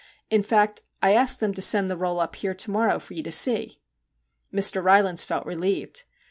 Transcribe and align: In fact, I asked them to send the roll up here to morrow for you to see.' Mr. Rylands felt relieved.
In 0.31 0.41
fact, 0.41 0.81
I 1.03 1.11
asked 1.13 1.41
them 1.41 1.53
to 1.53 1.61
send 1.61 1.87
the 1.87 1.95
roll 1.95 2.19
up 2.19 2.35
here 2.35 2.55
to 2.55 2.71
morrow 2.71 2.97
for 2.97 3.13
you 3.13 3.21
to 3.21 3.31
see.' 3.31 3.79
Mr. 4.51 4.83
Rylands 4.83 5.23
felt 5.23 5.45
relieved. 5.45 6.05